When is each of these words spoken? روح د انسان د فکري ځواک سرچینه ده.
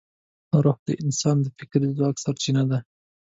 روح 0.63 0.77
د 0.87 0.89
انسان 1.03 1.37
د 1.41 1.47
فکري 1.57 1.89
ځواک 1.97 2.15
سرچینه 2.23 2.63
ده. 2.69 2.79